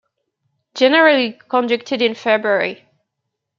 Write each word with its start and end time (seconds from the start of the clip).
Generally 0.73 1.33
conducted 1.47 2.01
in 2.01 2.15
February. 2.15 2.87